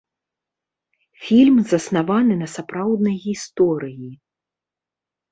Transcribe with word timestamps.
Фільм 1.25 1.57
заснаваны 1.71 2.37
на 2.39 2.47
сапраўднай 2.53 3.15
гісторыі. 3.27 4.09